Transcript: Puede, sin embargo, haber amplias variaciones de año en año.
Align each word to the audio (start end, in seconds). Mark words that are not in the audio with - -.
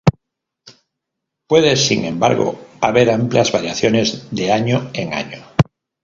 Puede, 1.45 1.75
sin 1.77 2.05
embargo, 2.05 2.59
haber 2.81 3.11
amplias 3.11 3.51
variaciones 3.51 4.25
de 4.31 4.51
año 4.51 4.89
en 4.95 5.13
año. 5.13 5.43